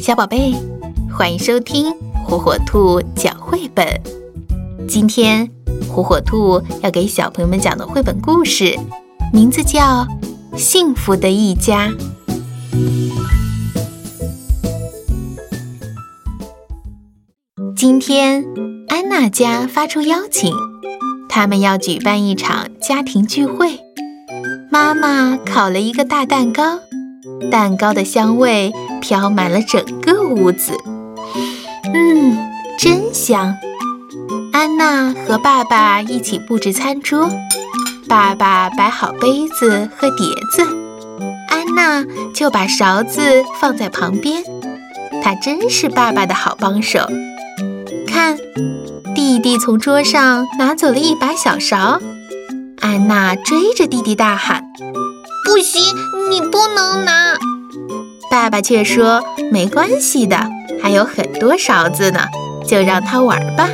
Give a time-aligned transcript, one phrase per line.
[0.00, 0.54] 小宝贝，
[1.12, 1.92] 欢迎收听
[2.24, 3.84] 火火兔讲绘本。
[4.88, 5.50] 今天
[5.90, 8.78] 火火兔要给小朋友们讲的绘本故事，
[9.32, 10.06] 名字叫
[10.56, 11.88] 《幸福的一家》。
[17.76, 18.44] 今天
[18.88, 20.54] 安娜家发出邀请，
[21.28, 23.80] 他们要举办一场家庭聚会。
[24.70, 26.78] 妈妈烤了一个大蛋糕，
[27.50, 30.72] 蛋糕的香味飘满了整个屋子。
[31.94, 32.36] 嗯，
[32.78, 33.56] 真香！
[34.52, 37.30] 安娜和爸爸一起布置餐桌，
[38.08, 40.66] 爸爸摆好杯子和碟子，
[41.48, 44.42] 安娜就把勺子放在旁边。
[45.22, 47.06] 她真是爸爸的好帮手。
[48.06, 48.38] 看，
[49.14, 52.00] 弟弟从桌上拿走了一把小勺。
[52.80, 54.64] 安娜追着弟弟大喊
[55.44, 55.82] ：“不行，
[56.30, 57.36] 你不能拿！”
[58.30, 60.36] 爸爸却说：“没关系的，
[60.82, 62.20] 还有很多勺子呢，
[62.66, 63.68] 就让他玩吧。”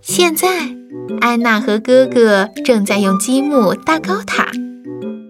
[0.00, 0.48] 现在，
[1.20, 4.48] 安娜和哥哥正在用积木搭高塔。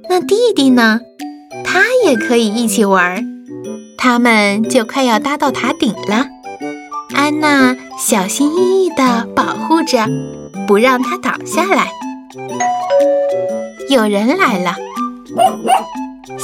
[0.09, 1.01] 那弟弟呢？
[1.65, 3.25] 他也可以一起玩。
[3.97, 6.27] 他们就快要搭到塔顶了。
[7.15, 10.07] 安娜小心翼翼地保护着，
[10.67, 11.89] 不让它倒下来。
[13.91, 14.77] 有人来了，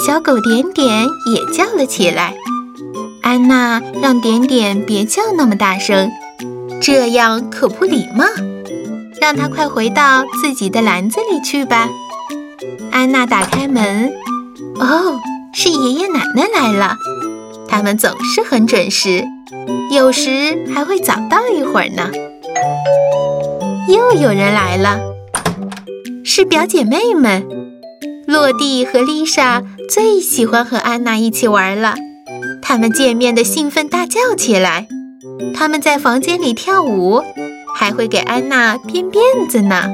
[0.06, 2.34] 小狗点点也叫了起来。
[3.22, 6.10] 安娜让点点别叫那么大声，
[6.78, 8.26] 这样可不礼貌。
[9.18, 11.88] 让它快回到自己的篮子里去吧。
[12.92, 14.12] 安娜打开门，
[14.78, 15.18] 哦，
[15.54, 16.96] 是爷爷奶奶来了。
[17.66, 19.24] 他们总是很准时，
[19.90, 22.10] 有时还会早到一会儿呢。
[23.88, 25.00] 又有人来了。
[26.22, 27.63] 是表姐妹们，
[28.34, 31.94] 洛蒂和丽莎最喜欢和安娜一起玩了。
[32.60, 34.88] 他们见面的兴奋大叫起来，
[35.54, 37.22] 他们在房间里跳舞，
[37.76, 39.88] 还会给安娜编辫子呢。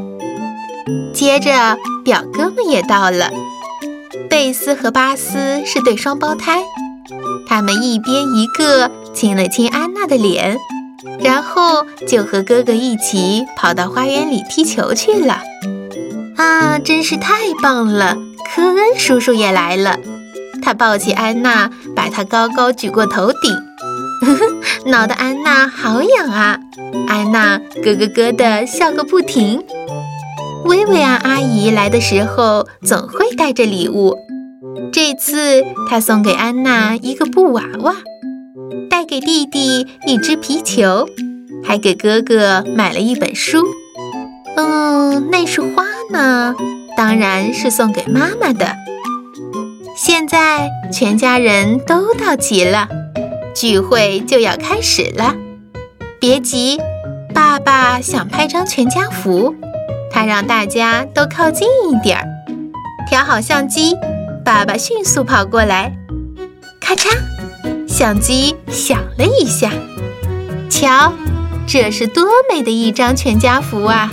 [1.12, 3.30] 接着，表哥们也到了，
[4.30, 6.62] 贝斯和巴斯是对双胞胎，
[7.46, 10.56] 他们一边一个亲了亲安娜的脸，
[11.23, 15.42] 然后就和哥哥一起跑到花园里踢球去了。
[16.39, 18.17] 啊，真是太棒了！
[18.52, 19.96] 科恩叔叔也来了，
[20.61, 23.55] 他抱起安娜，把她高高举过头顶，
[24.22, 26.58] 呵呵，挠得安娜好痒啊！
[27.06, 29.62] 安娜咯咯咯的笑个不停。
[30.64, 34.16] 薇薇安阿姨来的时候总会带着礼物，
[34.92, 37.94] 这次她送给安娜一个布娃娃，
[38.90, 41.08] 带给弟弟一只皮球，
[41.62, 43.64] 还给哥哥买了一本书。
[44.56, 45.84] 嗯，那是花。
[46.11, 46.56] 呢
[47.00, 48.77] 当然是送给妈妈的。
[49.96, 52.88] 现在全家人都到齐了，
[53.55, 55.34] 聚会就要开始了。
[56.20, 56.78] 别急，
[57.33, 59.55] 爸爸想拍张全家福，
[60.11, 62.27] 他让大家都靠近一点儿。
[63.08, 63.96] 调好相机，
[64.44, 65.96] 爸爸迅速跑过来，
[66.82, 67.08] 咔嚓，
[67.88, 69.72] 相机响了一下。
[70.68, 71.14] 瞧，
[71.67, 74.12] 这是多美的一张全家福啊！